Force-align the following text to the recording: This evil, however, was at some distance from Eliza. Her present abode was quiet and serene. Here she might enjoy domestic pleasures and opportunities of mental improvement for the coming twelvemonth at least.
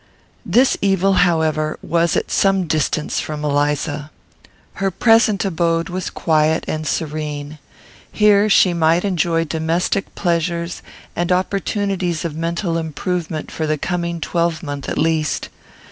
This 0.43 0.77
evil, 0.81 1.13
however, 1.13 1.77
was 1.83 2.17
at 2.17 2.31
some 2.31 2.65
distance 2.65 3.19
from 3.19 3.45
Eliza. 3.45 4.09
Her 4.81 4.89
present 4.89 5.45
abode 5.45 5.89
was 5.89 6.09
quiet 6.09 6.65
and 6.67 6.87
serene. 6.87 7.59
Here 8.11 8.49
she 8.49 8.73
might 8.73 9.05
enjoy 9.05 9.43
domestic 9.43 10.15
pleasures 10.15 10.81
and 11.15 11.31
opportunities 11.31 12.25
of 12.25 12.35
mental 12.35 12.79
improvement 12.79 13.51
for 13.51 13.67
the 13.67 13.77
coming 13.77 14.19
twelvemonth 14.19 14.89
at 14.89 14.97
least. 14.97 15.49